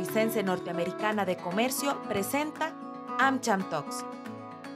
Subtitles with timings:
[0.00, 2.72] Costarricense Norteamericana de Comercio presenta
[3.18, 4.02] AmCham Talks,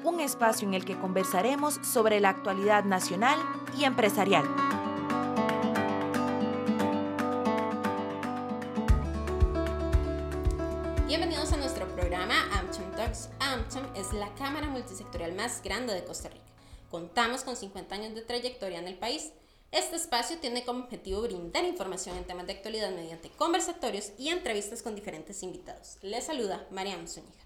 [0.03, 3.39] un espacio en el que conversaremos sobre la actualidad nacional
[3.79, 4.45] y empresarial.
[11.07, 13.31] Bienvenidos a nuestro programa AmCham Talks.
[13.41, 16.45] AmCham es la cámara multisectorial más grande de Costa Rica.
[16.91, 19.33] Contamos con 50 años de trayectoria en el país
[19.75, 24.83] este espacio tiene como objetivo brindar información en temas de actualidad mediante conversatorios y entrevistas
[24.83, 25.99] con diferentes invitados.
[26.01, 27.43] Les saluda Mariam Zúñiga.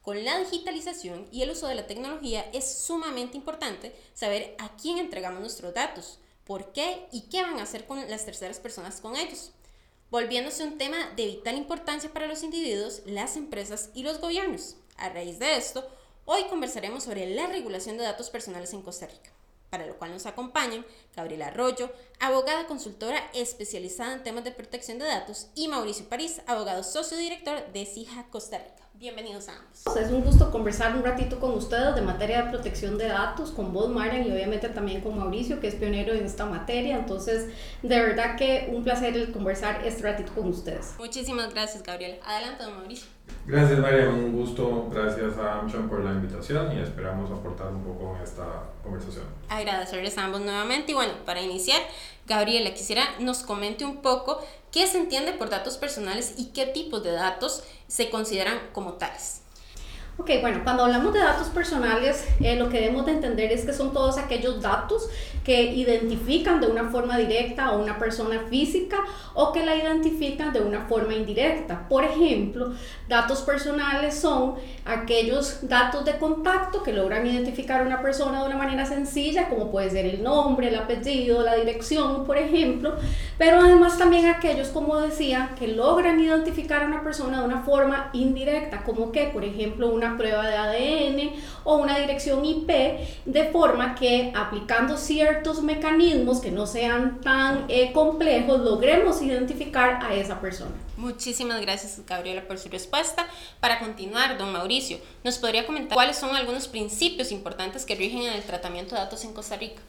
[0.00, 4.96] Con la digitalización y el uso de la tecnología es sumamente importante saber a quién
[4.96, 9.16] entregamos nuestros datos, por qué y qué van a hacer con las terceras personas con
[9.16, 9.50] ellos.
[10.10, 14.76] Volviéndose un tema de vital importancia para los individuos, las empresas y los gobiernos.
[14.96, 15.86] A raíz de esto,
[16.24, 19.32] hoy conversaremos sobre la regulación de datos personales en Costa Rica
[19.72, 20.84] para lo cual nos acompañan
[21.16, 21.90] Gabriela Arroyo,
[22.20, 27.72] abogada consultora especializada en temas de protección de datos, y Mauricio París, abogado socio director
[27.72, 28.82] de CIJA Costa Rica.
[28.92, 29.96] Bienvenidos a ambos.
[29.96, 33.72] Es un gusto conversar un ratito con ustedes de materia de protección de datos, con
[33.72, 36.96] vos, Marian, y obviamente también con Mauricio, que es pionero en esta materia.
[36.96, 37.48] Entonces,
[37.82, 40.94] de verdad que un placer conversar este ratito con ustedes.
[40.98, 42.18] Muchísimas gracias, Gabriela.
[42.26, 43.08] Adelante, don Mauricio.
[43.44, 48.16] Gracias María, un gusto, gracias a Amchon por la invitación y esperamos aportar un poco
[48.16, 48.44] en esta
[48.82, 49.24] conversación.
[49.48, 51.80] Agradecerles a ambos nuevamente y bueno, para iniciar,
[52.26, 57.02] Gabriela, quisiera nos comente un poco qué se entiende por datos personales y qué tipos
[57.02, 59.41] de datos se consideran como tales.
[60.18, 63.72] Ok, bueno, cuando hablamos de datos personales, eh, lo que debemos de entender es que
[63.72, 65.08] son todos aquellos datos
[65.42, 68.98] que identifican de una forma directa a una persona física
[69.34, 71.88] o que la identifican de una forma indirecta.
[71.88, 72.74] Por ejemplo,
[73.08, 78.58] datos personales son aquellos datos de contacto que logran identificar a una persona de una
[78.58, 82.96] manera sencilla, como puede ser el nombre, el apellido, la dirección, por ejemplo,
[83.38, 88.10] pero además también aquellos, como decía, que logran identificar a una persona de una forma
[88.12, 91.32] indirecta, como que, por ejemplo, una prueba de ADN
[91.64, 92.68] o una dirección IP,
[93.24, 100.14] de forma que aplicando ciertos mecanismos que no sean tan eh, complejos, logremos identificar a
[100.14, 100.72] esa persona.
[100.96, 103.26] Muchísimas gracias, Gabriela, por su respuesta.
[103.60, 108.34] Para continuar, don Mauricio, ¿nos podría comentar cuáles son algunos principios importantes que rigen en
[108.34, 109.80] el tratamiento de datos en Costa Rica?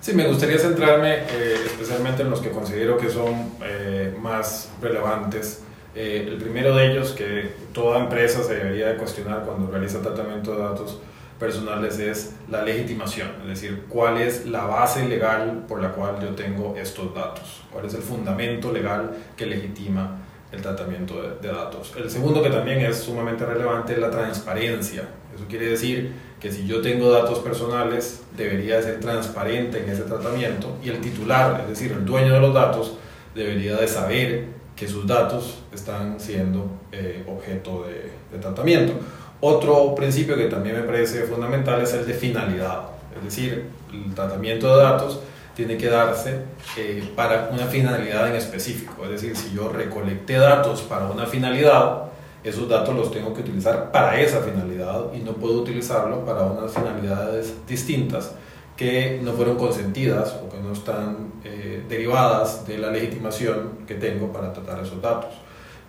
[0.00, 5.62] Sí, me gustaría centrarme eh, especialmente en los que considero que son eh, más relevantes
[5.94, 10.52] eh, el primero de ellos, que toda empresa se debería de cuestionar cuando realiza tratamiento
[10.52, 10.98] de datos
[11.38, 16.28] personales, es la legitimación, es decir, cuál es la base legal por la cual yo
[16.34, 20.18] tengo estos datos, cuál es el fundamento legal que legitima
[20.52, 21.92] el tratamiento de, datos.
[21.96, 25.04] El segundo que también es sumamente relevante es la transparencia.
[25.34, 30.76] Eso quiere decir que si yo tengo datos personales, debería ser transparente en ese tratamiento
[30.82, 32.96] y el titular, es decir, el dueño de los datos,
[33.34, 38.94] debería de saber que sus datos están siendo eh, objeto de, tratamiento.
[39.42, 44.74] Otro principio que también me parece fundamental es el de finalidad, es decir, el tratamiento
[44.74, 45.20] de datos
[45.54, 46.38] tiene que darse
[46.78, 52.04] eh, para una finalidad en específico, es decir, si yo recolecté datos para una finalidad,
[52.42, 56.72] esos datos los tengo que utilizar para esa finalidad y no puedo utilizarlo para unas
[56.72, 58.32] finalidades distintas
[58.80, 64.32] que no fueron consentidas o que no están eh, derivadas de la legitimación que tengo
[64.32, 65.34] para tratar esos datos.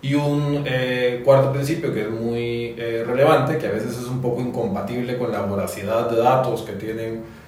[0.02, 4.20] Y un eh, cuarto principio que es muy eh, relevante, que a veces es un
[4.20, 7.40] poco incompatible con la voracidad de datos que tienen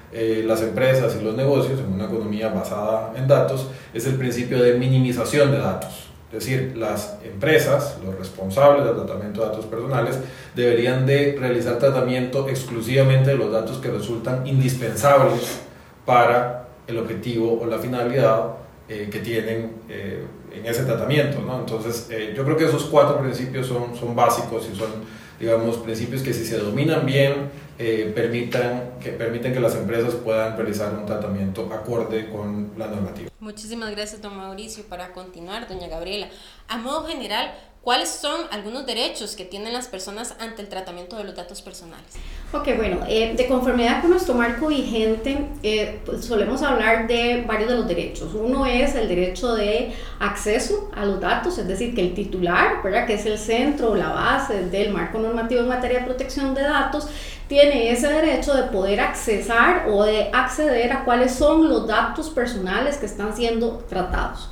[0.47, 4.79] las empresas y los negocios en una economía basada en datos, es el principio de
[4.79, 6.04] minimización de datos.
[6.35, 10.19] Es decir, las empresas, los responsables del tratamiento de datos personales,
[10.57, 15.61] deberían de realizar tratamiento exclusivamente de los datos que resultan indispensables
[16.05, 18.47] para el objetivo o la finalidad
[18.89, 21.41] eh, que tienen eh, en ese tratamiento.
[21.41, 21.61] ¿no?
[21.61, 24.91] Entonces, eh, yo creo que esos cuatro principios son, son básicos y son,
[25.39, 30.93] digamos, principios que si se dominan bien, permitan, que permiten que las empresas puedan realizar
[30.93, 33.31] un tratamiento acorde con la normativa.
[33.41, 34.85] Muchísimas gracias, don Mauricio.
[34.85, 36.29] Para continuar, doña Gabriela,
[36.69, 37.53] a modo general,
[37.85, 42.07] ¿cuáles son algunos derechos que tienen las personas ante el tratamiento de los datos personales?
[42.53, 47.69] Ok, bueno, eh, de conformidad con nuestro marco vigente, eh, pues solemos hablar de varios
[47.69, 48.33] de los derechos.
[48.33, 53.15] Uno es el derecho de acceso a los datos, es decir, que el titular, que
[53.15, 57.09] es el centro o la base del marco normativo en materia de protección de datos,
[57.49, 62.97] tiene ese derecho de poder accesar o de acceder a cuáles son los datos personales
[62.97, 64.49] que están siendo tratados.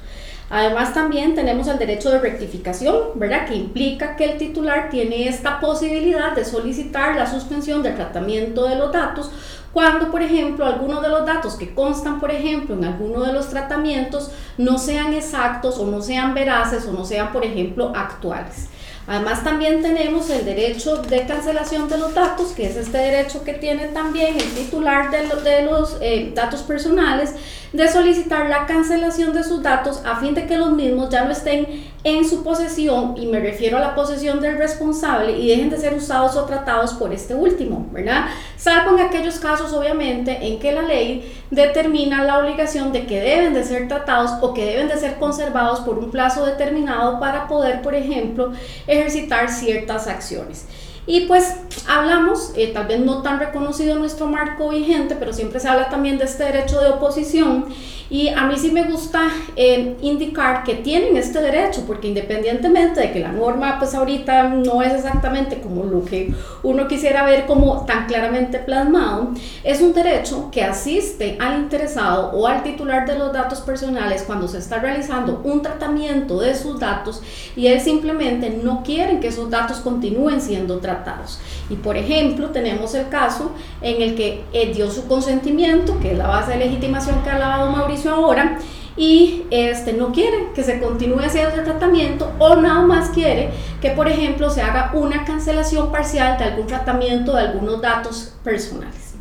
[0.54, 3.48] Además también tenemos el derecho de rectificación, ¿verdad?
[3.48, 8.76] Que implica que el titular tiene esta posibilidad de solicitar la suspensión del tratamiento de
[8.76, 9.30] los datos
[9.72, 13.48] cuando, por ejemplo, algunos de los datos que constan, por ejemplo, en alguno de los
[13.48, 18.68] tratamientos no sean exactos o no sean veraces o no sean, por ejemplo, actuales.
[19.06, 23.54] Además también tenemos el derecho de cancelación de los datos, que es este derecho que
[23.54, 27.34] tiene también el titular de, de los eh, datos personales,
[27.72, 31.32] de solicitar la cancelación de sus datos a fin de que los mismos ya no
[31.32, 35.78] estén en su posesión, y me refiero a la posesión del responsable, y dejen de
[35.78, 38.26] ser usados o tratados por este último, ¿verdad?
[38.56, 43.54] Salvo en aquellos casos, obviamente, en que la ley determina la obligación de que deben
[43.54, 47.82] de ser tratados o que deben de ser conservados por un plazo determinado para poder,
[47.82, 48.52] por ejemplo,
[48.86, 50.66] ejercitar ciertas acciones.
[51.04, 51.56] Y pues
[51.88, 55.88] hablamos, eh, tal vez no tan reconocido en nuestro marco vigente, pero siempre se habla
[55.88, 57.66] también de este derecho de oposición
[58.12, 63.10] y a mí sí me gusta eh, indicar que tienen este derecho, porque independientemente de
[63.10, 67.86] que la norma pues ahorita no es exactamente como lo que uno quisiera ver como
[67.86, 69.30] tan claramente plasmado,
[69.64, 74.46] es un derecho que asiste al interesado o al titular de los datos personales cuando
[74.46, 77.22] se está realizando un tratamiento de sus datos
[77.56, 81.40] y él simplemente no quiere que esos datos continúen siendo tratados.
[81.70, 86.18] Y por ejemplo, tenemos el caso en el que él dio su consentimiento, que es
[86.18, 88.58] la base de legitimación que ha hablado Mauricio, ahora
[88.96, 93.50] y este, no quiere que se continúe haciendo el tratamiento o nada más quiere
[93.80, 99.12] que, por ejemplo, se haga una cancelación parcial de algún tratamiento de algunos datos personales.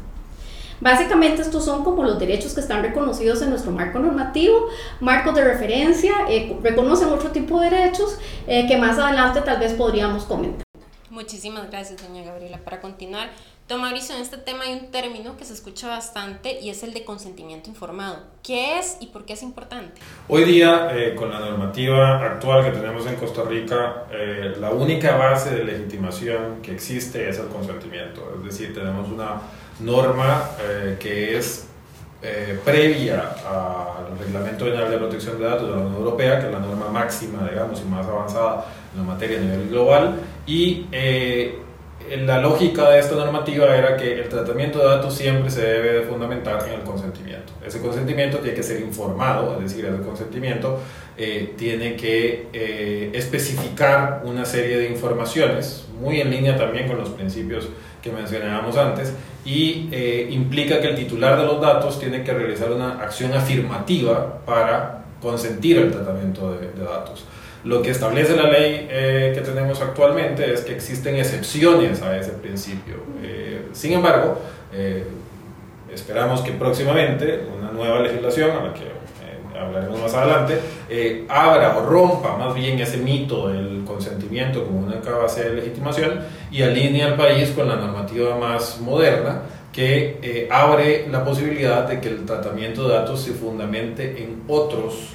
[0.82, 4.68] Básicamente estos son como los derechos que están reconocidos en nuestro marco normativo,
[5.00, 8.18] marcos de referencia, eh, reconocen otro tipo de derechos
[8.48, 10.64] eh, que más adelante tal vez podríamos comentar.
[11.12, 12.58] Muchísimas gracias, doña Gabriela.
[12.64, 13.30] Para continuar,
[13.68, 17.06] Don en este tema hay un término que se escucha bastante y es el de
[17.06, 18.18] consentimiento informado.
[18.44, 20.02] ¿Qué es y por qué es importante?
[20.28, 25.16] Hoy día, eh, con la normativa actual que tenemos en Costa Rica, eh, la única
[25.16, 28.34] base de legitimación que existe es el consentimiento.
[28.38, 29.42] Es decir, tenemos una
[29.80, 31.68] norma eh, que es
[32.64, 36.60] previa al Reglamento General de Protección de Datos de la Unión Europea, que es la
[36.60, 40.86] norma máxima, digamos, y más avanzada en la materia a nivel global, y
[42.26, 46.02] la lógica de esta normativa era que el tratamiento de datos siempre se debe de
[46.02, 47.54] fundamentar en el consentimiento.
[47.66, 50.80] Ese consentimiento tiene que ser informado, es decir, ese consentimiento
[51.18, 57.10] eh, tiene que eh, especificar una serie de informaciones, muy en línea también con los
[57.10, 57.70] principios
[58.02, 59.14] que mencionábamos antes,
[59.46, 64.40] y eh, implica que el titular de los datos tiene que realizar una acción afirmativa
[64.46, 67.26] para consentir el tratamiento de datos.
[67.64, 72.32] Lo que establece la ley eh, que tenemos actualmente es que existen excepciones a ese
[72.32, 72.96] principio.
[73.22, 74.40] Eh, sin embargo,
[74.74, 75.06] eh,
[75.94, 78.90] esperamos que próximamente una nueva legislación, a la que
[79.60, 80.60] hablaremos más adelante,
[81.30, 86.20] abra o rompa más bien ese mito del consentimiento como una base de legitimación
[86.50, 92.10] y alinee al país con la normativa más moderna que abre la posibilidad de que
[92.10, 95.14] el tratamiento de datos se fundamente en otros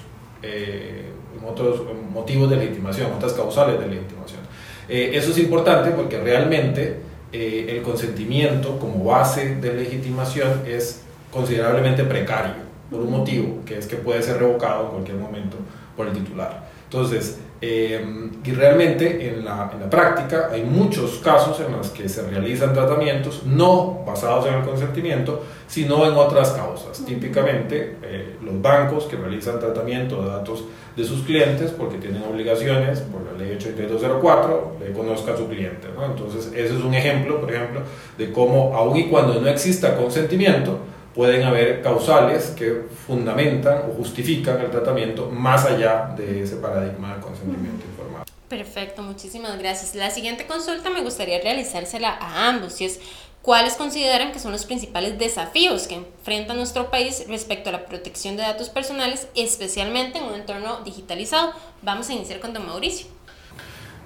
[1.45, 4.41] otros motivos de legitimación, otras causales de legitimación.
[4.89, 7.01] Eh, eso es importante porque realmente
[7.33, 11.03] eh, el consentimiento como base de legitimación es
[11.33, 15.57] considerablemente precario por un motivo, que es que puede ser revocado en cualquier momento
[15.97, 16.69] por el titular.
[16.85, 22.09] Entonces, eh, y realmente en la, en la, práctica hay muchos casos en los que
[22.09, 27.05] se realizan tratamientos no basados en el consentimiento, sino en otras causas.
[27.05, 27.97] Típicamente
[28.43, 30.65] los bancos que realizan tratamiento de datos
[30.97, 35.89] de sus clientes porque tienen obligaciones por la ley 8204 de conozca a su cliente.
[35.95, 36.07] ¿no?
[36.07, 37.83] Entonces, ese es un ejemplo, por ejemplo,
[38.17, 40.79] de cómo, aun y cuando no exista consentimiento,
[41.17, 47.21] pueden haber causales que fundamentan o justifican el tratamiento más allá de ese paradigma del
[47.23, 48.25] consentimiento informado.
[48.49, 49.95] Perfecto, muchísimas gracias.
[49.95, 53.01] La siguiente consulta me gustaría realizársela a ambos, y es
[53.47, 58.37] ¿Cuáles consideran que son los principales desafíos que enfrenta nuestro país respecto a la protección
[58.37, 61.53] de datos personales, especialmente en un entorno digitalizado?
[61.81, 63.07] Vamos a iniciar con don Mauricio.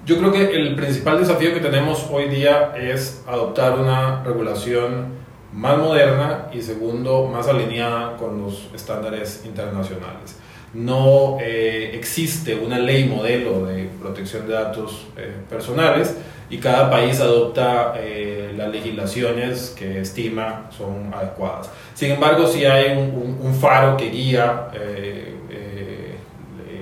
[0.05, 5.20] Yo creo que el principal desafío que tenemos hoy día es adoptar una regulación
[5.53, 10.37] más moderna y segundo, más alineada con los estándares internacionales.
[10.73, 16.15] No eh, existe una ley modelo de protección de datos eh, personales,
[16.51, 21.69] y cada país adopta eh, las legislaciones que estima son adecuadas.
[21.93, 26.15] Sin embargo, sí hay un, faro que guía eh, eh,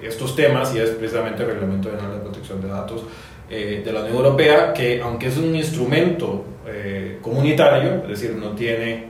[0.02, 3.04] estos temas y es precisamente el Reglamento General de Protección de Datos
[3.48, 6.46] de la Unión Europea, que aunque es un instrumento
[7.22, 9.10] comunitario, es decir, no tiene,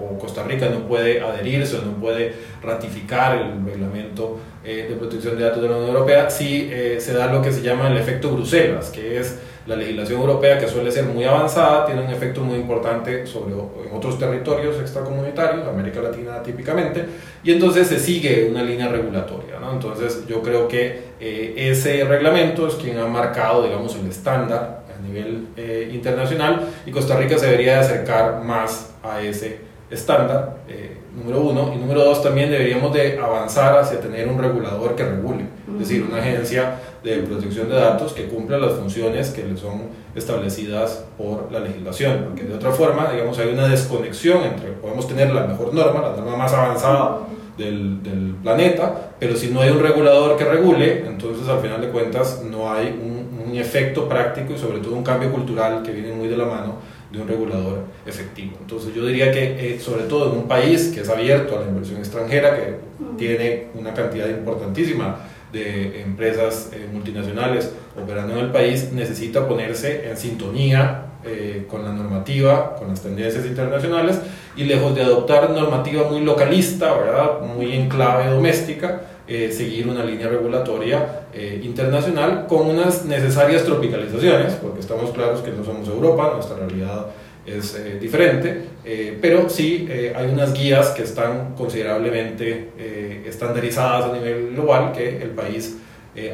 [0.00, 2.32] o Costa Rica no puede adherirse o no puede
[2.62, 7.42] ratificar el Reglamento de Protección de Datos de la Unión Europea, sí se da lo
[7.42, 11.24] que se llama el efecto Bruselas, que es la legislación europea, que suele ser muy
[11.24, 17.04] avanzada, tiene un efecto muy importante sobre en otros territorios extracomunitarios, América Latina típicamente,
[17.42, 19.58] y entonces se sigue una línea regulatoria.
[19.60, 19.72] ¿no?
[19.72, 25.48] Entonces yo creo que eh, ese reglamento es quien ha marcado, digamos, el estándar nivel
[25.56, 31.40] eh, internacional y Costa Rica se debería de acercar más a ese estándar, eh, número
[31.40, 35.78] uno, y número dos, también deberíamos de avanzar hacia tener un regulador que regule, es
[35.78, 39.82] decir, una agencia de protección de datos que cumpla las funciones que le son
[40.14, 45.32] establecidas por la legislación, porque de otra forma, digamos, hay una desconexión entre, podemos tener
[45.32, 47.18] la mejor norma, la norma más avanzada
[47.56, 51.90] del, del planeta, pero si no hay un regulador que regule, entonces al final de
[51.90, 56.12] cuentas no hay un, un efecto práctico y sobre todo un cambio cultural que viene
[56.12, 56.76] muy de la mano
[57.10, 58.56] de un regulador efectivo.
[58.60, 61.68] Entonces yo diría que eh, sobre todo en un país que es abierto a la
[61.68, 62.74] inversión extranjera, que
[63.16, 65.16] tiene una cantidad importantísima
[65.52, 71.92] de empresas eh, multinacionales operando en el país, necesita ponerse en sintonía eh, con la
[71.92, 74.20] normativa, con las tendencias internacionales
[74.56, 77.40] y lejos de adoptar normativa muy localista, ¿verdad?
[77.40, 81.22] muy en clave doméstica, eh, seguir una línea regulatoria
[81.62, 87.06] internacional con unas necesarias tropicalizaciones, porque estamos claros que no somos Europa, nuestra realidad
[87.46, 94.12] es eh, diferente, eh, pero sí eh, hay unas guías que están considerablemente estandarizadas a
[94.12, 95.78] nivel global que el país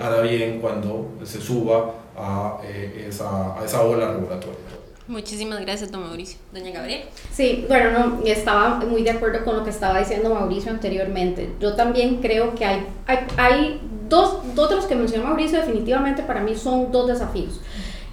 [0.00, 2.60] hará bien cuando se suba a,
[3.06, 4.81] esa, a esa ola regulatoria.
[5.08, 6.38] Muchísimas gracias, don Mauricio.
[6.52, 7.02] Doña Gabriel.
[7.32, 11.50] Sí, bueno, no, estaba muy de acuerdo con lo que estaba diciendo Mauricio anteriormente.
[11.60, 16.22] Yo también creo que hay, hay, hay dos, dos de los que mencionó Mauricio, definitivamente
[16.22, 17.60] para mí son dos desafíos.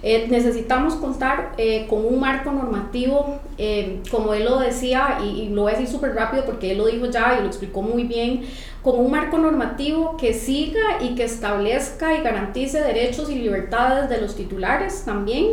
[0.02, 5.48] Eh, necesitamos contar eh, con un marco normativo, eh, como él lo decía, y, y,
[5.50, 8.04] lo voy a decir súper rápido porque él lo dijo ya y lo explicó muy
[8.04, 8.42] bien,
[8.82, 14.22] con un marco normativo que siga y que establezca y garantice derechos y libertades de
[14.22, 15.46] los titulares también.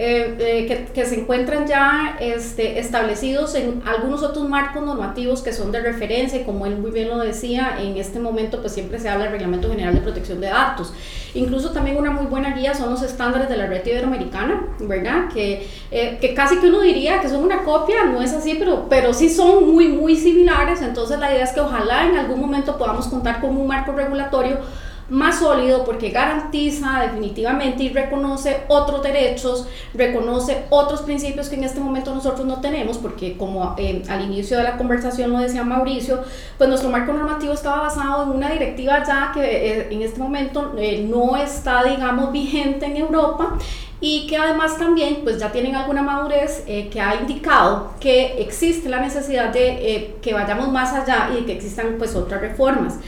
[0.00, 5.52] Eh, eh, que, que, se encuentran ya este, establecidos en algunos otros marcos normativos que
[5.52, 9.08] son de referencia como él muy bien lo decía, en este momento pues siempre se
[9.08, 10.92] habla del Reglamento General de Protección de Datos.
[11.34, 15.30] Incluso también una muy buena guía son los estándares de la red iberoamericana, ¿verdad?
[15.34, 18.86] Que, eh, que casi que uno diría que son una copia, no es así, pero,
[18.88, 22.78] pero sí son muy, muy similares, entonces la idea es que ojalá en algún momento
[22.78, 24.58] podamos contar con un marco regulatorio
[25.08, 31.80] más sólido porque garantiza definitivamente y reconoce otros derechos, reconoce otros principios que en este
[31.80, 36.20] momento nosotros no tenemos, porque como eh, al inicio de la conversación lo decía Mauricio,
[36.58, 40.74] pues nuestro marco normativo estaba basado en una directiva ya que eh, en este momento
[40.76, 43.56] eh, no está, digamos, vigente en Europa
[44.00, 49.00] y que además también pues ya tienen alguna madurez que ha indicado que existe la
[49.00, 53.00] necesidad de que vayamos más allá y que existan pues otras reformas.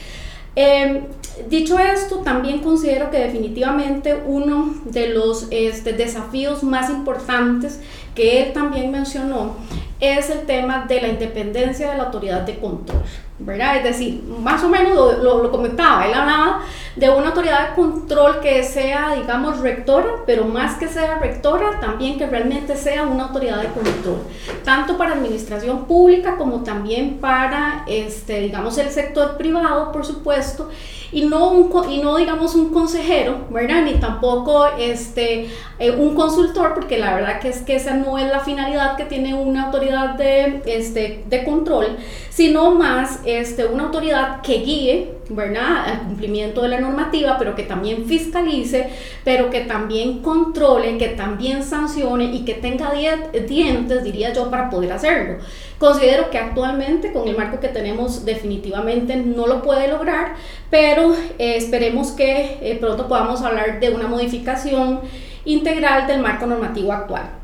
[0.55, 1.03] Eh,
[1.49, 7.79] dicho esto, también considero que definitivamente uno de los este, desafíos más importantes
[8.15, 9.55] que él también mencionó
[9.99, 13.03] es el tema de la independencia de la autoridad de control.
[13.45, 13.77] ¿verdad?
[13.77, 16.61] Es decir, más o menos lo, lo, comentaba, él hablaba
[16.95, 22.17] de una autoridad de control que sea, digamos, rectora, pero más que sea rectora, también
[22.17, 24.19] que realmente sea una autoridad de control,
[24.63, 30.69] tanto para administración pública como también para, este, digamos, el sector privado, por supuesto,
[31.11, 33.83] y no, un, y no digamos un consejero, ¿verdad?
[33.83, 35.49] Ni tampoco este,
[35.79, 39.05] eh, un consultor, porque la verdad que es que esa no es la finalidad que
[39.05, 41.97] tiene una autoridad de, este, de control,
[42.29, 45.85] sino más este, una autoridad que guíe, ¿verdad?
[45.85, 48.89] Al cumplimiento de la normativa, pero que también fiscalice,
[49.23, 54.91] pero que también controle, que también sancione y que tenga dientes, diría yo, para poder
[54.91, 55.37] hacerlo.
[55.77, 60.35] Considero que actualmente con el marco que tenemos definitivamente no lo puede lograr,
[60.69, 65.01] pero eh, esperemos que eh, pronto podamos hablar de una modificación
[65.45, 67.40] integral del marco normativo actual.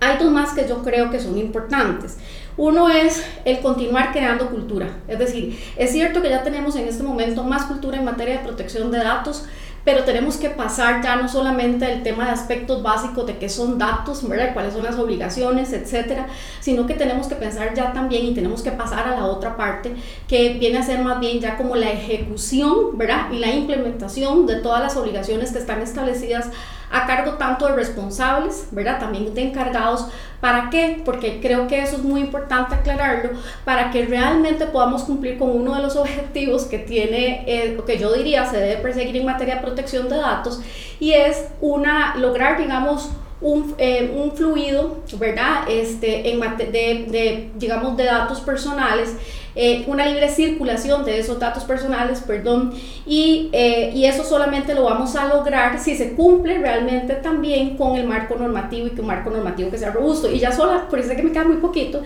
[0.00, 2.18] Hay dos más que yo creo que son importantes.
[2.56, 4.98] Uno es el continuar creando cultura.
[5.08, 8.44] Es decir, es cierto que ya tenemos en este momento más cultura en materia de
[8.44, 9.44] protección de datos,
[9.84, 13.78] pero tenemos que pasar ya no solamente el tema de aspectos básicos de qué son
[13.78, 14.52] datos, ¿verdad?
[14.52, 16.26] cuáles son las obligaciones, etcétera,
[16.60, 19.94] sino que tenemos que pensar ya también y tenemos que pasar a la otra parte
[20.28, 23.30] que viene a ser más bien ya como la ejecución, ¿verdad?
[23.32, 26.50] Y la implementación de todas las obligaciones que están establecidas
[26.90, 28.98] a cargo tanto de responsables, ¿verdad?
[28.98, 30.06] También de encargados.
[30.40, 31.02] ¿Para qué?
[31.04, 33.30] Porque creo que eso es muy importante aclararlo,
[33.64, 38.12] para que realmente podamos cumplir con uno de los objetivos que tiene, eh, que yo
[38.12, 40.60] diría se debe perseguir en materia de protección de datos,
[41.00, 45.68] y es una, lograr, digamos, un, eh, un, fluido, ¿verdad?
[45.68, 49.14] Este, en de, de, digamos, de datos personales
[49.60, 52.72] eh, una libre circulación de esos datos personales, perdón,
[53.04, 57.96] y, eh, y, eso solamente lo vamos a lograr si se cumple realmente también con
[57.96, 60.30] el marco normativo y que un marco normativo que sea robusto.
[60.30, 62.02] Y ya sola, por eso que me queda muy poquito,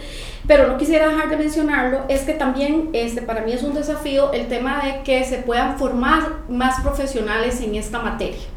[0.47, 4.33] pero no quisiera dejar de mencionarlo, es que también este, para mí es un desafío
[4.33, 8.52] el tema de que se puedan formar más profesionales en esta materia.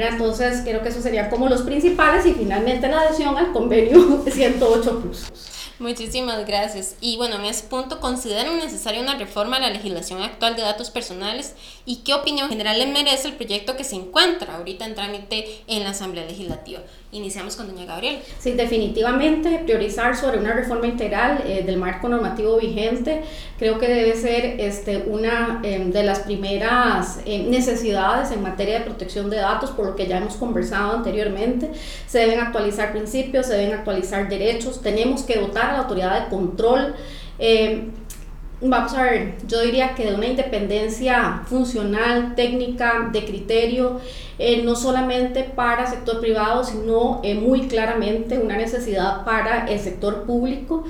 [0.00, 5.00] Entonces, creo que esos serían como los principales y finalmente la adhesión al convenio 108
[5.00, 5.26] Plus.
[5.78, 6.94] Muchísimas gracias.
[7.00, 10.90] Y bueno, en ese punto, ¿consideran necesaria una reforma a la legislación actual de datos
[10.90, 11.54] personales?
[11.84, 15.82] ¿Y qué opinión general le merece el proyecto que se encuentra ahorita en trámite en
[15.82, 16.82] la Asamblea Legislativa?
[17.14, 18.20] Iniciamos con doña Gabriela.
[18.38, 23.22] Sí, definitivamente priorizar sobre una reforma integral eh, del marco normativo vigente
[23.58, 28.86] creo que debe ser este, una em, de las primeras em, necesidades en materia de
[28.86, 31.70] protección de datos, por lo que ya hemos conversado anteriormente.
[32.06, 36.30] Se deben actualizar principios, se deben actualizar derechos, tenemos que dotar a la autoridad de
[36.30, 36.94] control.
[37.38, 37.90] Eh,
[38.62, 44.00] vamos a ver, yo diría que de una independencia funcional, técnica, de criterio,
[44.38, 49.78] eh, no solamente para el sector privado, sino eh, muy claramente una necesidad para el
[49.78, 50.84] sector público.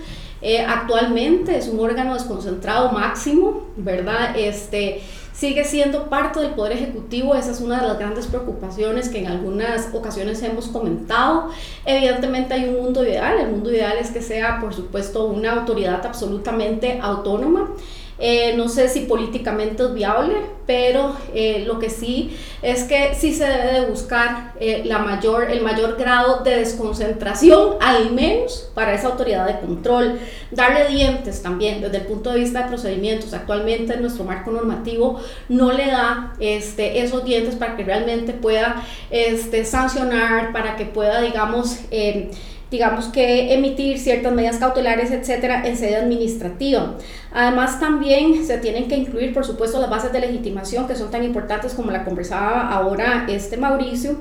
[0.67, 4.37] actualmente es un órgano desconcentrado máximo, ¿verdad?
[4.37, 5.01] Este,
[5.43, 7.35] sigue siendo parte del Poder Ejecutivo.
[7.35, 11.49] Esa es una de las grandes preocupaciones que en algunas ocasiones hemos comentado.
[11.85, 13.41] Evidentemente hay un mundo ideal.
[13.41, 17.73] El mundo ideal es que sea, por supuesto, una autoridad absolutamente autónoma.
[18.25, 23.35] Eh, no sé si políticamente es viable, pero eh, lo que sí es que sí
[23.35, 28.95] se debe de buscar eh, la mayor, el mayor grado de desconcentración, al menos para
[28.95, 30.21] esa autoridad de control.
[30.53, 33.35] Darle dientes también desde el punto de vista de procedimientos.
[33.35, 39.65] Actualmente nuestro marco normativo no le da este, esos dientes para que realmente pueda este,
[39.65, 41.81] sancionar, para que pueda, digamos,
[42.73, 46.97] digamos que emitir ciertas medidas cautelares, etcétera, en sede administrativa.
[47.31, 51.23] Además, también se tienen que incluir, por supuesto, las bases de legitimación que son tan
[51.23, 54.17] importantes como la conversaba ahora este Mauricio.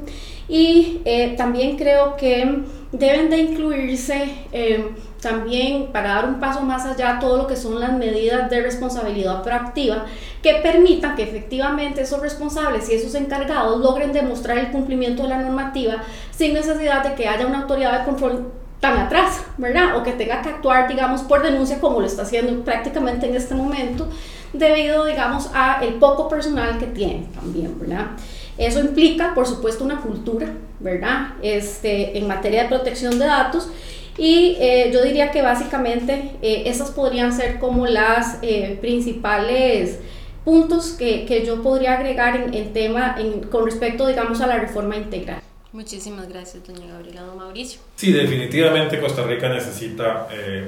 [0.49, 4.91] Y eh, también creo que deben de incluirse eh,
[5.21, 9.43] también para dar un paso más allá todo lo que son las medidas de responsabilidad
[9.43, 10.05] proactiva
[10.41, 15.37] que permitan que efectivamente esos responsables y esos encargados logren demostrar el cumplimiento de la
[15.37, 19.95] normativa sin necesidad de que haya una autoridad de control tan atrás, ¿verdad?
[19.95, 23.53] O que tenga que actuar, digamos, por denuncia como lo está haciendo prácticamente en este
[23.53, 24.09] momento,
[24.53, 28.07] debido, digamos, a el poco personal que tiene también, ¿verdad?
[28.57, 30.47] Eso implica, por supuesto, una cultura,
[30.79, 31.33] ¿verdad?
[31.43, 33.69] Este, en materia de protección de datos
[34.17, 39.99] y eh, yo diría que básicamente eh, esas podrían ser como las eh, principales
[40.43, 44.57] puntos que, que, yo podría agregar en, en tema en, con respecto, digamos, a la
[44.57, 45.41] reforma integral.
[45.71, 47.21] Muchísimas gracias, doña Gabriela.
[47.21, 47.79] Don Mauricio.
[47.95, 50.27] Sí, definitivamente Costa Rica necesita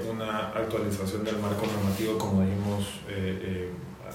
[0.09, 2.85] una actualización del marco normativo, como dijimos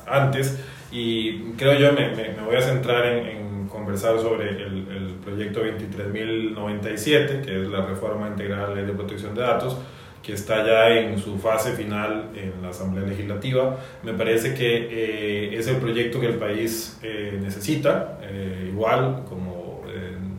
[0.06, 0.56] antes,
[0.90, 5.14] y creo yo me, me, me voy a centrar en, en conversar sobre el, el
[5.24, 9.76] proyecto 23.097, que es la reforma integral de la ley de protección de datos,
[10.22, 13.76] que está ya en su fase final en la Asamblea Legislativa.
[14.02, 19.82] Me parece que eh, es el proyecto que el país eh, necesita, eh, igual como
[19.86, 20.38] en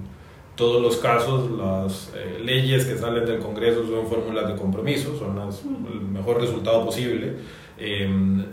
[0.56, 5.64] todos los casos, las leyes que salen del Congreso son fórmulas de compromiso, son las,
[5.64, 7.36] el mejor resultado posible.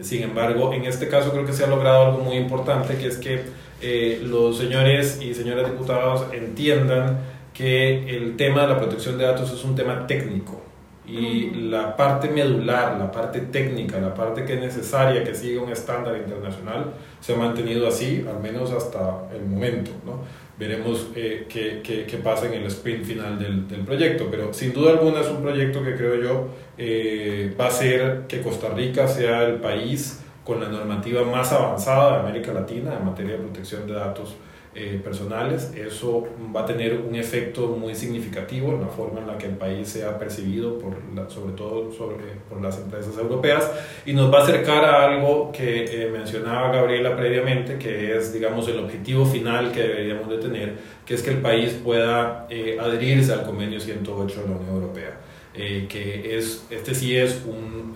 [0.01, 3.19] Sin embargo, en este caso creo que se ha logrado algo muy importante, que es
[3.19, 3.43] que
[3.83, 7.19] eh, los señores y señoras diputados entiendan
[7.53, 10.63] que el tema de la protección de datos es un tema técnico
[11.07, 15.71] y la parte medular, la parte técnica, la parte que es necesaria que siga un
[15.71, 19.93] estándar internacional se ha mantenido así, al menos hasta el momento.
[20.05, 20.21] ¿no?
[20.59, 24.73] Veremos eh, qué, qué, qué, pasa en el sprint final del, del, proyecto, pero sin
[24.73, 29.07] duda alguna es un proyecto que creo yo eh, va a hacer que Costa Rica
[29.07, 33.87] sea el país con la normativa más avanzada de América Latina en materia de protección
[33.87, 34.37] de datos
[34.79, 35.73] eh, personales.
[35.75, 39.57] Eso va a tener un efecto muy significativo en la forma en la que el
[39.57, 40.95] país sea percibido, por
[41.29, 42.17] sobre todo sobre,
[42.49, 43.71] por las empresas europeas,
[44.05, 48.69] y nos va a acercar a algo que eh, mencionaba Gabriela previamente, que es, digamos,
[48.69, 53.33] el objetivo final que deberíamos de tener, que es que el país pueda eh, adherirse
[53.33, 55.21] al convenio 108 de la Unión Europea,
[55.55, 57.95] que es, este sí es un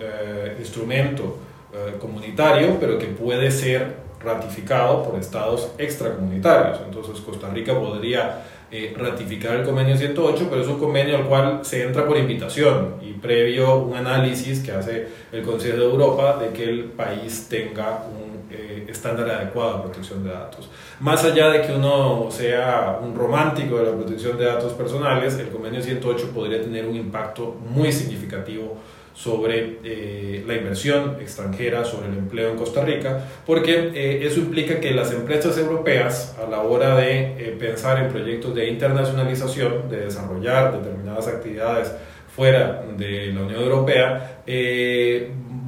[0.57, 1.37] instrumento
[1.73, 6.79] eh, comunitario, pero que puede ser ratificado por estados extracomunitarios.
[6.85, 11.59] Entonces Costa Rica podría eh, ratificar el convenio 108, pero es un convenio al cual
[11.63, 16.49] se entra por invitación y previo un análisis que hace el Consejo de Europa de
[16.53, 20.69] que el país tenga un eh, estándar adecuado de protección de datos.
[21.01, 25.49] Más allá de que uno sea un romántico de la protección de datos personales, el
[25.49, 28.77] convenio 108 podría tener un impacto muy significativo
[29.13, 34.79] sobre eh, la inversión extranjera, sobre el empleo en Costa Rica, porque eh, eso implica
[34.79, 40.77] que las empresas europeas, a la hora de pensar en proyectos de internacionalización, de desarrollar
[40.77, 41.91] determinadas actividades
[42.33, 44.41] fuera de la Unión Europea,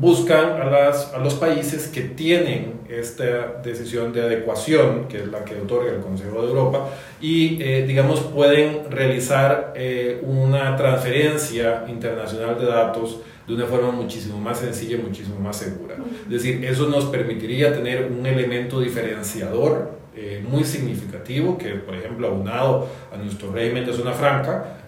[0.03, 5.43] buscan a, las, a los países que tienen esta decisión de adecuación, que es la
[5.45, 6.89] que otorga el Consejo de Europa,
[7.21, 14.39] y, eh, digamos, pueden realizar eh, una transferencia internacional de datos de una forma muchísimo
[14.39, 15.95] más sencilla y muchísimo más segura.
[16.25, 22.27] Es decir, eso nos permitiría tener un elemento diferenciador eh, muy significativo que, por ejemplo,
[22.27, 24.85] aunado a nuestro régimen de zona franca,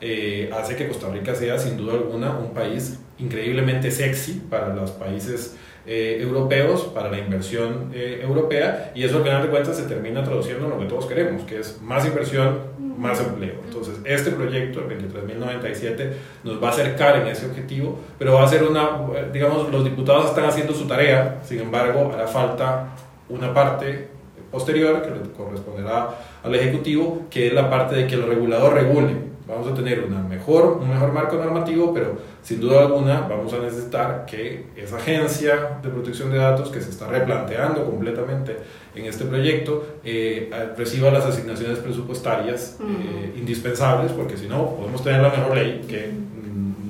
[0.54, 5.56] hace que Costa Rica sea sin duda alguna un país increíblemente sexy para los países
[5.88, 10.24] eh, europeos, para la inversión eh, europea, y eso al final de cuentas se termina
[10.24, 12.60] traduciendo en lo que todos queremos, que es más inversión,
[12.98, 13.56] más empleo.
[13.66, 16.10] Entonces, este proyecto, el 23.097,
[16.44, 20.26] nos va a acercar en ese objetivo, pero va a ser una, digamos, los diputados
[20.30, 22.96] están haciendo su tarea, sin embargo, hará falta
[23.30, 24.08] una parte
[24.52, 29.36] posterior que le corresponderá al Ejecutivo, que es la parte de que el regulador regule
[29.48, 33.58] vamos a tener una mejor, un mejor marco normativo, pero sin duda alguna vamos a
[33.58, 38.58] necesitar que esa agencia de protección de datos que se está replanteando completamente
[38.94, 45.22] en este proyecto eh, reciba las asignaciones presupuestarias eh, indispensables, porque si no podemos tener
[45.22, 46.12] la mejor ley que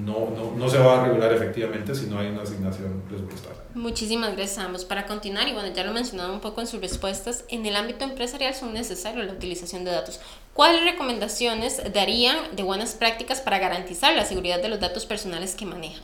[0.06, 3.58] no, no, no, se va a regular efectivamente si no hay una asignación presupuestaria.
[3.74, 4.86] Muchísimas gracias a ambos.
[4.86, 8.06] Para continuar, y bueno, ya lo mencionado un poco en sus respuestas, en el ámbito
[8.06, 10.22] empresarial son necesarios la utilización de datos.
[10.54, 15.66] ¿Cuáles recomendaciones darían de buenas prácticas para garantizar la seguridad de los datos personales que
[15.66, 16.04] manejan?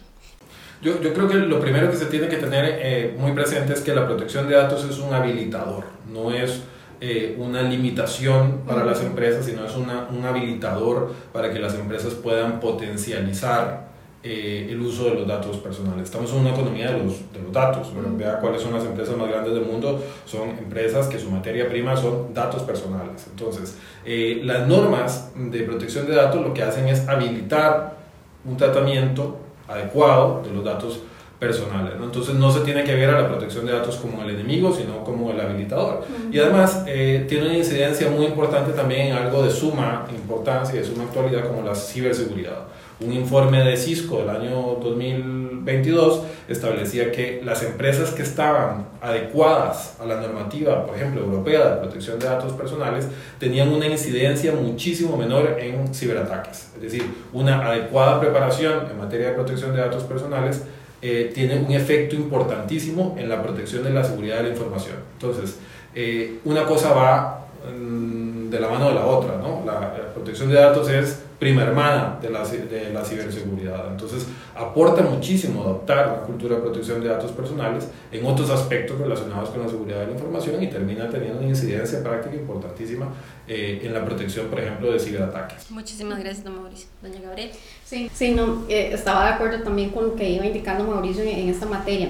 [0.81, 3.81] Yo, yo creo que lo primero que se tiene que tener eh, muy presente es
[3.81, 6.61] que la protección de datos es un habilitador, no es
[7.01, 12.15] eh, una limitación para las empresas, sino es una, un habilitador para que las empresas
[12.15, 13.90] puedan potencializar
[14.23, 16.03] eh, el uso de los datos personales.
[16.03, 17.91] Estamos en una economía de los, de los datos.
[18.17, 20.03] Vea cuáles son las empresas más grandes del mundo.
[20.25, 23.25] Son empresas que su materia prima son datos personales.
[23.29, 27.97] Entonces, eh, las normas de protección de datos lo que hacen es habilitar
[28.45, 30.99] un tratamiento adecuado de los datos
[31.41, 31.93] personales.
[31.99, 35.03] Entonces no se tiene que ver a la protección de datos como el enemigo, sino
[35.03, 36.03] como el habilitador.
[36.31, 40.77] Y además eh, tiene una incidencia muy importante también en algo de suma importancia y
[40.77, 42.67] de suma actualidad como la ciberseguridad.
[43.03, 50.05] Un informe de Cisco del año 2022 establecía que las empresas que estaban adecuadas a
[50.05, 53.07] la normativa, por ejemplo, europea de protección de datos personales,
[53.39, 56.69] tenían una incidencia muchísimo menor en ciberataques.
[56.75, 60.61] Es decir, una adecuada preparación en materia de protección de datos personales
[61.01, 64.97] eh, tiene un efecto importantísimo en la protección de la seguridad de la información.
[65.13, 65.57] Entonces,
[65.95, 69.63] eh, una cosa va mm, de la mano de la otra, ¿no?
[69.65, 73.87] La, protección de datos es prima hermana de la, de la ciberseguridad.
[73.89, 74.27] Entonces,
[74.61, 79.61] aporta muchísimo adoptar una cultura de protección de datos personales en otros aspectos relacionados con
[79.61, 83.07] la seguridad de la información y termina teniendo una incidencia práctica importantísima
[83.47, 85.71] eh, en la protección, por ejemplo, de ciberataques.
[85.71, 86.87] Muchísimas gracias, don Mauricio.
[87.01, 87.51] Doña Gabriel.
[87.83, 91.49] Sí, sí no, eh, estaba de acuerdo también con lo que iba indicando Mauricio en,
[91.49, 92.09] esta materia.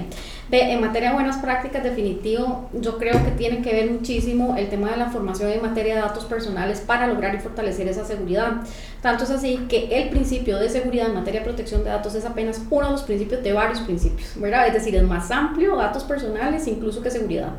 [0.50, 4.68] Ve, en materia de buenas prácticas, definitivo, yo creo que tiene que ver muchísimo el
[4.68, 8.62] tema de la formación en materia de datos personales para lograr y fortalecer esa seguridad.
[9.00, 12.24] Tanto es así que el principio de seguridad en materia de protección de datos es
[12.24, 14.66] apenas uno de los principios de varios principios, ¿verdad?
[14.66, 17.52] Es decir, es más amplio, datos personales incluso que seguridad.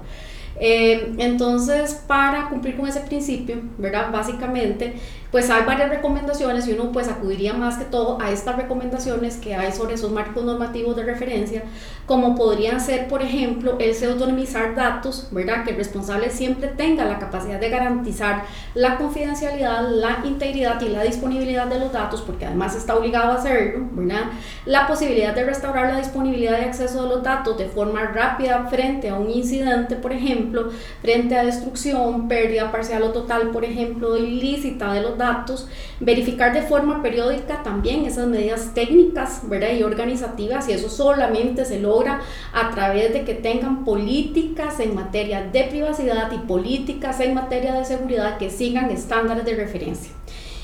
[0.60, 4.12] Eh, entonces, para cumplir con ese principio, ¿verdad?
[4.12, 4.94] Básicamente,
[5.34, 9.56] pues hay varias recomendaciones y uno pues acudiría más que todo a estas recomendaciones que
[9.56, 11.64] hay sobre esos marcos normativos de referencia,
[12.06, 15.64] como podrían ser, por ejemplo, el pseudonimizar datos, ¿verdad?
[15.64, 18.44] Que el responsable siempre tenga la capacidad de garantizar
[18.76, 23.36] la confidencialidad, la integridad y la disponibilidad de los datos, porque además está obligado a
[23.38, 24.26] hacerlo, ¿verdad?
[24.68, 29.10] La posibilidad de restaurar la disponibilidad de acceso a los datos de forma rápida frente
[29.10, 30.70] a un incidente, por ejemplo,
[31.02, 35.68] frente a destrucción, pérdida parcial o total, por ejemplo, ilícita de los datos, datos,
[36.00, 39.74] verificar de forma periódica también esas medidas técnicas ¿verdad?
[39.74, 42.22] y organizativas y eso solamente se logra
[42.54, 47.86] a través de que tengan políticas en materia de privacidad y políticas en materia de
[47.86, 50.12] seguridad que sigan estándares de referencia.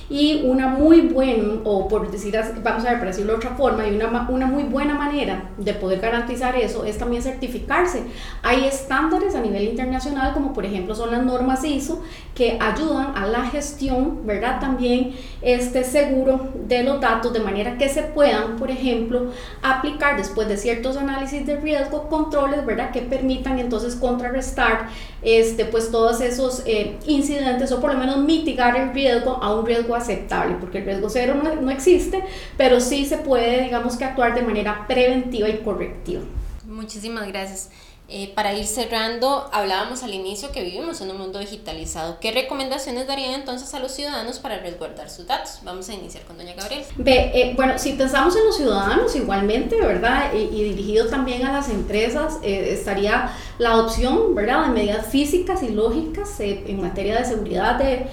[0.10, 3.88] Y una muy buena, o por decir, vamos a ver, para decirlo de otra forma,
[3.88, 8.04] y una, una muy buena manera de poder garantizar eso es también certificarse.
[8.42, 12.02] Hay estándares a nivel internacional, como por ejemplo son las normas ISO,
[12.34, 14.60] que ayudan a la gestión, ¿verdad?
[14.60, 19.28] También este seguro de los datos, de manera que se puedan, por ejemplo,
[19.62, 22.92] aplicar después de ciertos análisis de riesgo, controles, ¿verdad?
[22.92, 24.88] Que permitan entonces contrarrestar
[25.22, 29.66] este, pues todos esos eh, incidentes o por lo menos mitigar el riesgo a un
[29.66, 32.24] riesgo aceptable, porque el riesgo cero no, no existe,
[32.58, 36.22] pero sí se puede, digamos que actuar de manera preventiva y correctiva.
[36.66, 37.70] Muchísimas gracias.
[38.12, 42.18] Eh, para ir cerrando, hablábamos al inicio que vivimos en un mundo digitalizado.
[42.20, 45.60] ¿Qué recomendaciones darían entonces a los ciudadanos para resguardar sus datos?
[45.62, 46.86] Vamos a iniciar con doña Gabriela.
[47.06, 50.34] Eh, bueno, si pensamos en los ciudadanos igualmente, ¿verdad?
[50.34, 55.70] Y, dirigido también a las empresas, eh, estaría la opción, ¿verdad?, de medidas físicas y
[55.70, 58.08] lógicas en materia de seguridad, de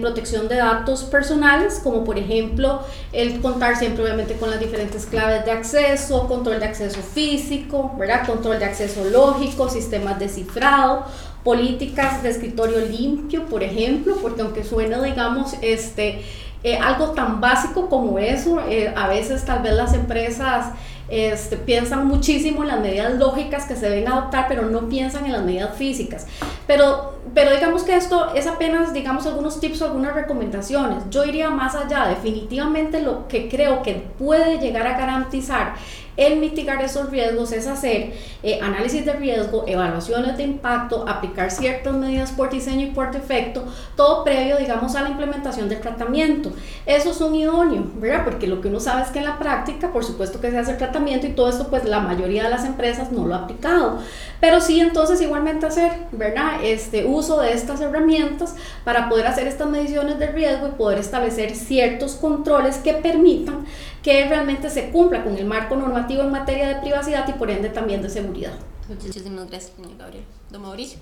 [0.00, 5.44] protección de datos personales, como por ejemplo el contar siempre obviamente con las diferentes claves
[5.46, 8.26] de acceso, control de acceso físico, ¿verdad?
[8.26, 9.31] Control de acceso lógico
[9.68, 11.04] sistemas de cifrado,
[11.44, 16.22] políticas de escritorio limpio, por ejemplo, porque aunque suene, digamos, este,
[16.62, 20.66] eh, algo tan básico como eso, eh, a veces tal vez las empresas
[21.08, 25.32] este, piensan muchísimo en las medidas lógicas que se deben adoptar, pero no piensan en
[25.32, 26.26] las medidas físicas.
[26.72, 31.02] Pero, pero digamos que esto es apenas, digamos, algunos tips o algunas recomendaciones.
[31.10, 35.74] Yo iría más allá, definitivamente lo que creo que puede llegar a garantizar
[36.16, 41.94] el mitigar esos riesgos es hacer eh, análisis de riesgo, evaluaciones de impacto, aplicar ciertas
[41.94, 43.64] medidas por diseño y por defecto,
[43.96, 46.52] todo previo, digamos, a la implementación del tratamiento.
[46.84, 48.24] Eso es un idóneo, ¿verdad?
[48.24, 50.72] Porque lo que uno sabe es que en la práctica, por supuesto que se hace
[50.72, 53.98] el tratamiento y todo esto, pues la mayoría de las empresas no lo ha aplicado.
[54.38, 56.61] Pero sí, entonces igualmente hacer, ¿verdad?
[56.62, 61.54] Este uso de estas herramientas para poder hacer estas mediciones de riesgo y poder establecer
[61.54, 63.66] ciertos controles que permitan
[64.02, 67.68] que realmente se cumpla con el marco normativo en materia de privacidad y por ende
[67.68, 68.52] también de seguridad.
[68.88, 70.24] Muchísimas gracias, señor Gabriel.
[70.50, 70.98] Don Mauricio.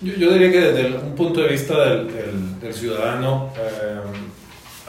[0.00, 2.08] Yo, yo, diría que desde un punto de vista del,
[2.60, 4.00] del, ciudadano eh,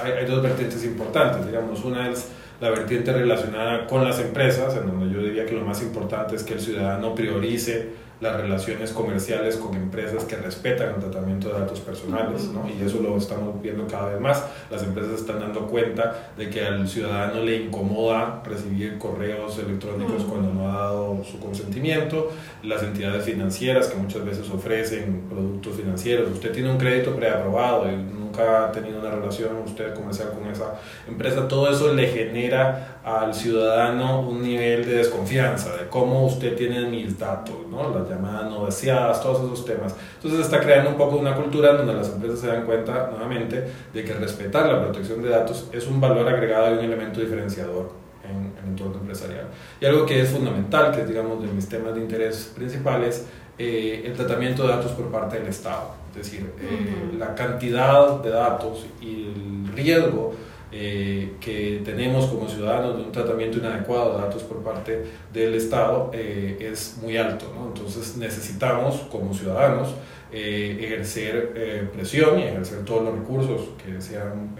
[0.01, 1.45] hay, hay, dos vertientes importantes.
[1.45, 5.65] Digamos, una es la vertiente relacionada con las empresas, en donde yo diría que lo
[5.65, 7.89] más importante es que el ciudadano priorice
[8.23, 12.65] las relaciones comerciales con empresas que respetan el tratamiento de datos personales, ¿no?
[12.69, 14.45] y eso lo estamos viendo cada vez más.
[14.71, 20.53] Las empresas están dando cuenta de que al ciudadano le incomoda recibir correos electrónicos cuando
[20.53, 22.31] no ha dado su consentimiento,
[22.63, 27.97] las entidades financieras que muchas veces ofrecen productos financieros, usted tiene un crédito preaprobado y
[27.97, 33.33] nunca ha tenido una relación usted comercial con esa empresa, todo eso le genera al
[33.33, 37.93] ciudadano un nivel de desconfianza de cómo usted tiene mis datos, ¿no?
[37.93, 39.95] las llamadas no deseadas, todos esos temas.
[40.15, 44.03] Entonces está creando un poco una cultura donde las empresas se dan cuenta nuevamente de
[44.03, 47.91] que respetar la protección de datos es un valor agregado y un elemento diferenciador
[48.23, 49.47] en el entorno empresarial.
[49.79, 54.03] Y algo que es fundamental, que es digamos de mis temas de interés principales, eh,
[54.05, 55.93] el tratamiento de datos por parte del Estado.
[56.11, 60.33] Es decir, eh, la cantidad de datos y el riesgo
[60.75, 66.09] eh, que tenemos como ciudadanos de un tratamiento inadecuado de datos por parte del Estado
[66.13, 67.45] eh, es muy alto.
[67.55, 67.67] ¿no?
[67.67, 69.89] Entonces necesitamos como ciudadanos
[70.33, 74.55] eh, ejercer presión y ejercer todos los recursos que sean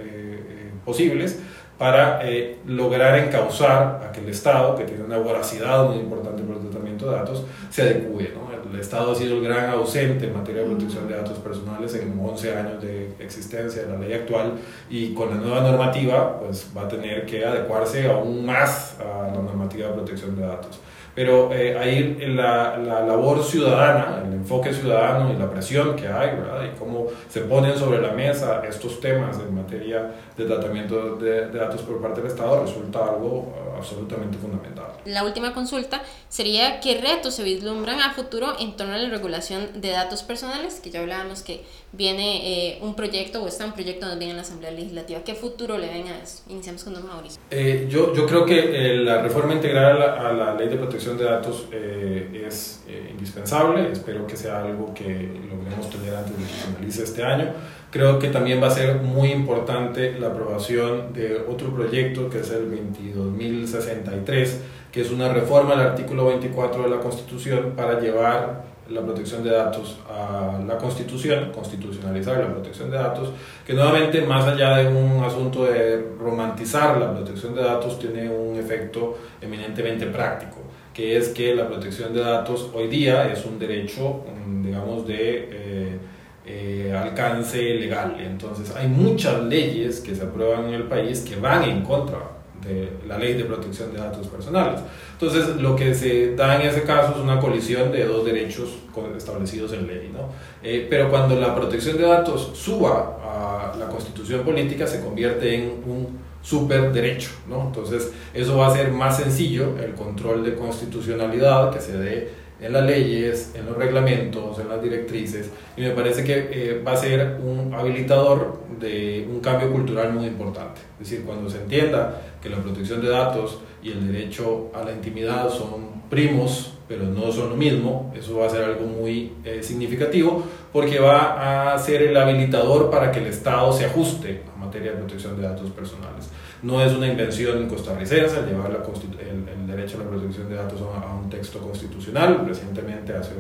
[0.85, 1.39] posibles
[1.77, 2.21] para
[2.67, 7.09] lograr encauzar a que el Estado, que tiene una voracidad muy importante por el tratamiento
[7.09, 8.31] de datos, se adecue.
[8.35, 8.53] ¿no?
[8.73, 12.19] el Estado ha sido el gran ausente en materia de protección de datos personales en
[12.19, 14.53] 11 años de existencia de la ley actual
[14.89, 19.41] y con la nueva normativa pues va a tener que adecuarse aún más a la
[19.41, 20.79] normativa de protección de datos
[21.15, 26.35] pero eh, ahí la, la, labor ciudadana, el enfoque ciudadano y la presión que hay,
[26.35, 26.65] ¿verdad?
[26.65, 31.59] Y cómo se ponen sobre la mesa estos temas en materia de tratamiento de, de
[31.59, 34.87] datos por parte del Estado resulta algo uh, absolutamente fundamental.
[35.05, 39.81] La última consulta sería qué retos se vislumbran a futuro en torno a la regulación
[39.81, 44.07] de datos personales, que ya hablábamos que viene eh, un proyecto o está un proyecto
[44.07, 45.23] donde viene en la Asamblea Legislativa.
[45.23, 46.41] ¿Qué futuro le ven a eso?
[46.49, 47.39] Iniciamos con don Mauricio.
[47.51, 51.17] Eh, yo, yo creo que la reforma integral a la, a la ley de protección
[51.17, 55.05] de datos eh, es eh, indispensable, espero que sea algo que
[55.49, 57.51] logremos tener antes de que finalice este año.
[57.91, 62.49] Creo que también va a ser muy importante la aprobación de otro proyecto que es
[62.49, 64.49] el 22.063,
[64.93, 69.49] que es una reforma al artículo 24 de la Constitución para llevar la protección de
[69.49, 73.29] datos a la Constitución, constitucionalizar la protección de datos,
[73.65, 78.55] que nuevamente más allá de un asunto de romantizar la protección de datos, tiene un
[78.57, 80.57] efecto eminentemente práctico
[80.93, 85.49] que es que la protección de datos hoy día es un derecho, mm, digamos, de
[85.51, 85.97] eh,
[86.45, 88.15] eh, alcance legal.
[88.19, 92.32] Entonces hay muchas leyes que se aprueban en el país que van en contra
[92.65, 94.79] de la ley de protección de datos personales.
[95.13, 98.69] Entonces lo que se da en ese caso es una colisión de dos derechos
[99.17, 100.11] establecidos en ley.
[100.13, 100.29] ¿no?
[100.61, 105.63] Eh, pero cuando la protección de datos suba a la constitución política se convierte en
[105.85, 107.67] un super derecho, ¿no?
[107.67, 112.71] Entonces, eso va a ser más sencillo el control de constitucionalidad que se dé en
[112.71, 116.97] las leyes, en los reglamentos, en las directrices, y me parece que eh, va a
[116.97, 120.79] ser un habilitador de un cambio cultural muy importante.
[121.01, 124.91] Es decir, cuando se entienda que la protección de datos y el derecho a la
[124.91, 129.63] intimidad son primos, pero no son lo mismo, eso va a ser algo muy eh,
[129.63, 134.91] significativo porque va a ser el habilitador para que el Estado se ajuste a materia
[134.91, 136.29] de protección de datos personales.
[136.61, 138.83] No es una invención costarricense llevar la
[139.21, 142.45] el, el, derecho a la protección de datos a, un texto constitucional.
[142.45, 143.31] Recientemente, hace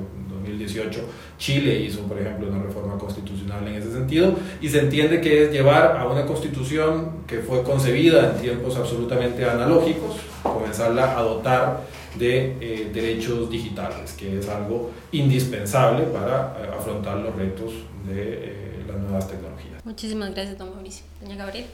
[0.43, 0.99] 2018,
[1.37, 5.51] Chile hizo, por ejemplo, una reforma constitucional en ese sentido y se entiende que es
[5.51, 11.81] llevar a una constitución que fue concebida en tiempos absolutamente analógicos, comenzarla a dotar
[12.15, 17.71] de eh, derechos digitales, que es algo indispensable para eh, afrontar los retos
[18.07, 19.52] de eh, las nuevas tecnologías.
[19.85, 21.05] Muchísimas gracias, don Mauricio.
[21.21, 21.65] Doña Gabriel.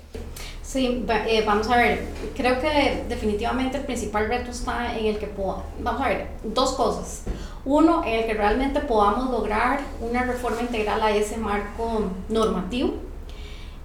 [0.64, 5.28] Sí, eh, vamos a ver, creo que definitivamente el principal reto está en el que
[5.28, 7.24] podamos, vamos a ver, dos cosas.
[7.66, 12.94] Uno, en el que realmente podamos lograr una reforma integral a ese marco normativo.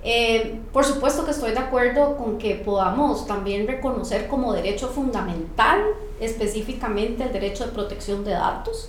[0.02, 5.82] Eh, por supuesto que estoy de acuerdo con que podamos también reconocer como derecho fundamental
[6.20, 8.88] específicamente el derecho de protección de datos.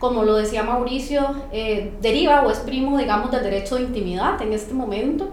[0.00, 4.52] Como lo decía Mauricio, eh, deriva o es primo, digamos, del derecho de intimidad en
[4.52, 5.28] este momento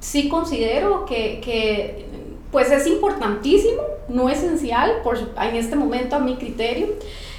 [0.00, 2.06] sí considero que, que,
[2.50, 6.88] pues es importantísimo, no esencial por, en este momento a mi criterio.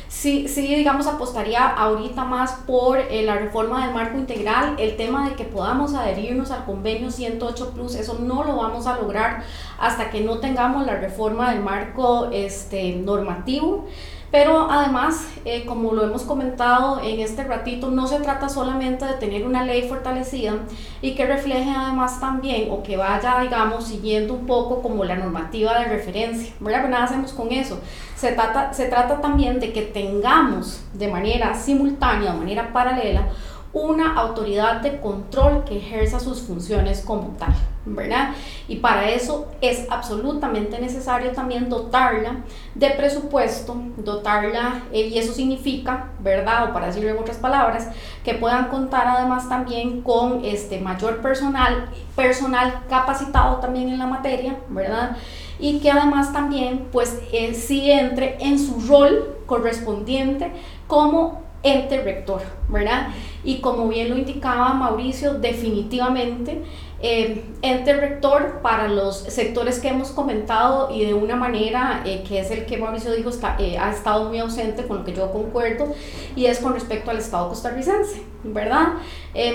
[0.07, 5.29] Sí, sí, digamos, apostaría ahorita más por eh, la reforma del marco integral, el tema
[5.29, 9.43] de que podamos adherirnos al convenio 108 Plus, eso no lo vamos a lograr
[9.79, 13.85] hasta que no tengamos la reforma del marco este, normativo.
[14.31, 19.13] Pero además, eh, como lo hemos comentado en este ratito, no se trata solamente de
[19.13, 20.53] tener una ley fortalecida
[21.01, 25.79] y que refleje además también o que vaya, digamos, siguiendo un poco como la normativa
[25.79, 26.53] de referencia.
[26.59, 26.79] ¿Verdad?
[26.81, 27.79] Pero nada hacemos con eso.
[28.15, 33.29] Se trata, se trata también de que tengamos de manera simultánea, de manera paralela,
[33.73, 37.53] una autoridad de control que ejerza sus funciones como tal,
[37.85, 38.31] ¿verdad?
[38.67, 42.37] Y para eso es absolutamente necesario también dotarla
[42.75, 46.69] de presupuesto, dotarla, eh, y eso significa, ¿verdad?
[46.69, 47.89] O para decirlo en otras palabras,
[48.23, 54.57] que puedan contar además también con este mayor personal, personal capacitado también en la materia,
[54.69, 55.17] ¿verdad?
[55.57, 60.51] Y que además también, pues, eh, sí entre en su rol correspondiente
[60.87, 63.09] como ente rector, ¿verdad?
[63.43, 66.63] Y como bien lo indicaba Mauricio, definitivamente
[67.01, 72.41] eh, ente rector para los sectores que hemos comentado y de una manera eh, que
[72.41, 75.93] es el que Mauricio dijo eh, ha estado muy ausente con lo que yo concuerdo
[76.35, 78.95] y es con respecto al Estado costarricense, ¿verdad?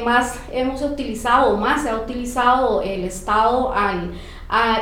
[0.06, 4.12] más hemos utilizado, más se ha utilizado el Estado al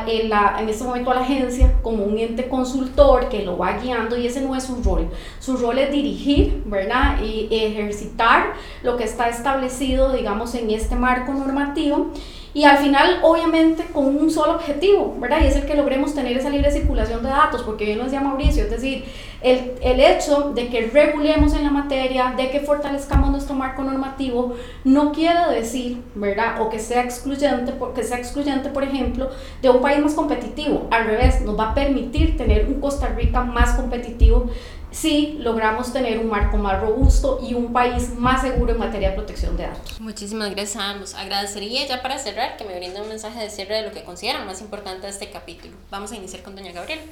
[0.07, 4.17] en, en este momento a la agencia como un ente consultor que lo va guiando
[4.17, 5.09] y ese no es su rol.
[5.41, 7.21] Su rol es dirigir, ¿verdad?
[7.23, 12.11] Y ejercitar lo que está establecido, digamos, en este marco normativo
[12.55, 15.41] y al final, obviamente, con un solo objetivo, ¿verdad?
[15.43, 18.21] Y es el que logremos tener esa libre circulación de datos, porque bien lo decía
[18.21, 19.05] Mauricio, es decir,
[19.41, 24.55] el, el hecho de que regulemos en la materia, de que fortalezcamos nuestro marco normativo,
[24.85, 26.61] no quiere decir, ¿verdad?
[26.61, 29.31] O que sea excluyente, que sea excluyente, por ejemplo,
[29.63, 30.89] de un país más competitivo.
[30.91, 34.51] Al revés, nos va a permitir tener un Costa Rica más competitivo
[34.93, 39.17] si logramos tener un marco más robusto y un país más seguro en materia de
[39.17, 40.01] protección de datos.
[40.01, 41.15] Muchísimas gracias a ambos.
[41.15, 44.47] Agradecería ya para cerrar que me brinden un mensaje de cierre de lo que consideran
[44.47, 45.75] más importante de este capítulo.
[45.91, 47.03] Vamos a iniciar con doña Gabriela.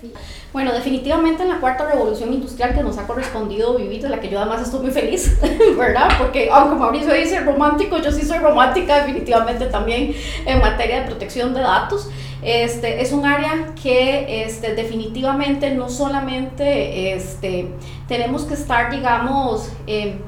[0.52, 4.28] Bueno, definitivamente en la cuarta revolución industrial que nos ha correspondido vivir, de la que
[4.28, 5.38] yo además estoy muy feliz,
[5.78, 6.10] ¿verdad?
[6.18, 10.14] Porque aunque Mauricio dice romántico, yo sí soy romántica definitivamente también
[10.44, 12.08] en materia de protección de datos.
[12.42, 17.68] Este, es un área que este, definitivamente no solamente este,
[18.08, 20.18] tenemos que estar, digamos, eh,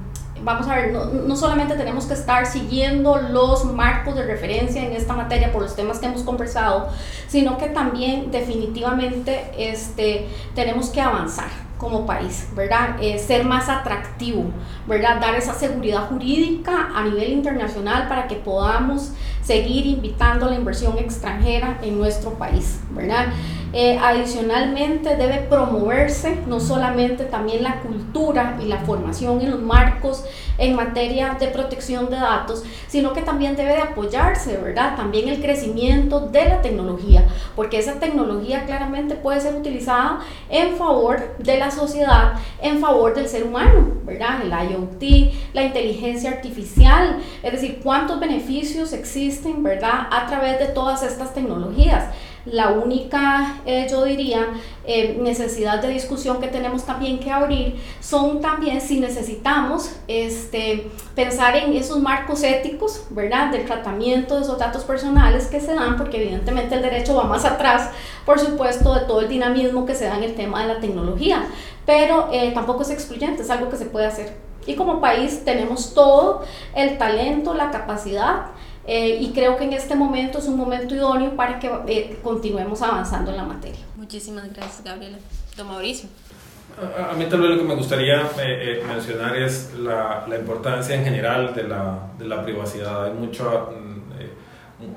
[0.44, 5.14] vamos a ver, no, solamente tenemos que estar siguiendo los marcos de referencia en esta
[5.14, 6.88] materia por los temas que hemos conversado,
[7.28, 12.96] sino que también definitivamente este, tenemos que avanzar como país, ¿verdad?
[13.00, 14.44] Eh, ser más atractivo,
[14.86, 15.20] ¿verdad?
[15.20, 21.80] Dar esa seguridad jurídica a nivel internacional para que podamos seguir invitando la inversión extranjera
[21.82, 23.26] en nuestro país, ¿verdad?
[23.74, 30.24] Eh, adicionalmente debe promoverse no solamente también la cultura y la formación en los marcos
[30.58, 34.94] en materia de protección de datos, sino que también debe de apoyarse, ¿verdad?
[34.96, 40.20] También el crecimiento de la tecnología, porque esa tecnología claramente puede ser utilizada
[40.50, 44.42] en favor de la sociedad, en favor del ser humano, ¿verdad?
[44.42, 50.08] El IoT, la inteligencia artificial, es decir, cuántos beneficios existen, ¿verdad?
[50.10, 52.04] A través de todas estas tecnologías
[52.44, 54.48] La única, eh, yo diría,
[54.84, 61.54] eh, necesidad de discusión que tenemos también que abrir son también si necesitamos este, pensar
[61.54, 63.52] en esos marcos éticos, ¿verdad?
[63.52, 67.44] Del tratamiento de esos datos personales que se dan, porque evidentemente el derecho va más
[67.44, 67.90] atrás,
[68.26, 71.46] por supuesto, de todo el dinamismo que se da en el tema de la tecnología,
[71.86, 74.36] pero eh, tampoco es excluyente, es algo que se puede hacer.
[74.66, 76.42] Y como país tenemos todo
[76.74, 78.46] el talento, la capacidad,
[78.86, 82.82] eh, y creo que en este momento es un momento idóneo para que eh, continuemos
[82.82, 83.80] avanzando en la materia.
[83.96, 85.18] Muchísimas gracias, Gabriela.
[85.56, 86.08] Don Mauricio.
[86.80, 91.04] A, mí tal vez lo que me gustaría eh, mencionar es la, la, importancia en
[91.04, 93.04] general de la, de la privacidad.
[93.04, 93.91] Hay mucho, mm,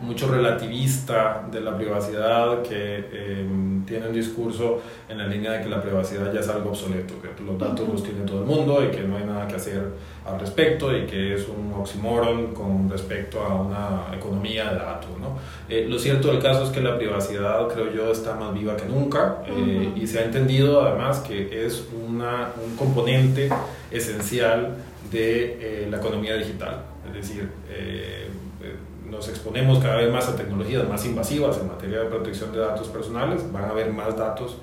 [0.02, 3.46] mucho relativista de la privacidad que
[3.86, 7.44] tiene un discurso en la línea de que la privacidad ya es algo obsoleto, que
[7.44, 9.84] los datos los tiene todo el mundo y que no hay nada que hacer
[10.26, 15.12] al respecto y que es un oxímoron con respecto a una economía de datos.
[15.20, 15.38] ¿no?
[15.70, 18.86] Eh, lo cierto del caso es que la privacidad, creo yo, está más viva que
[18.86, 23.50] nunca eh, y se ha entendido además que es una, un componente
[23.92, 24.76] esencial
[25.12, 26.84] de eh, la economía digital.
[27.08, 27.50] Es decir,
[29.10, 32.88] nos exponemos cada vez más a tecnologías más invasivas en materia de protección de datos
[32.88, 34.58] personales, van a haber más datos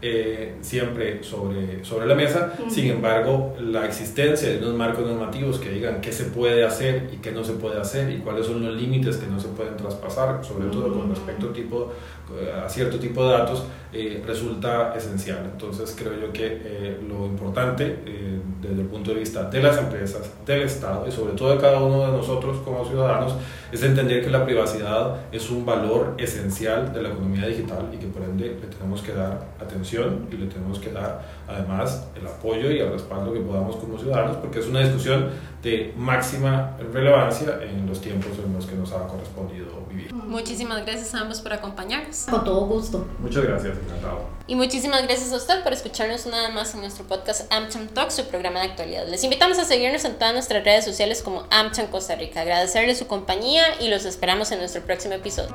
[0.00, 2.52] eh, siempre sobre, sobre la mesa.
[2.68, 7.16] Sin embargo, la existencia de unos marcos normativos que digan qué se puede hacer y
[7.16, 10.44] qué no se puede hacer y cuáles son los límites que no se pueden traspasar,
[10.44, 11.92] sobre todo con respecto tipo,
[12.64, 15.48] a cierto tipo de datos, eh, resulta esencial.
[15.50, 17.98] Entonces, creo yo que eh, lo importante
[18.60, 21.80] desde el punto de vista de las empresas, del Estado y sobre todo de cada
[21.80, 23.34] uno de nosotros como ciudadanos
[23.70, 28.06] es entender que la privacidad es un valor esencial de la economía digital y que
[28.06, 32.70] por ende le tenemos que dar atención y le tenemos que dar además el apoyo
[32.70, 35.30] y el respaldo que podamos como ciudadanos porque es una discusión
[35.62, 40.12] de máxima relevancia en los tiempos en los que nos ha correspondido vivir.
[40.12, 42.26] Muchísimas gracias a ambos por acompañarnos.
[42.30, 43.06] Con todo gusto.
[43.18, 44.26] Muchas gracias, encantado.
[44.46, 48.10] Y muchísimas gracias a usted por escucharnos una vez más en nuestro podcast AmCham Talk,
[48.10, 49.08] su programa de actualidad.
[49.08, 52.42] Les invitamos a seguirnos en todas nuestras redes sociales como AmCham Costa Rica.
[52.42, 55.54] Agradecerles su compañía y los esperamos en nuestro próximo episodio.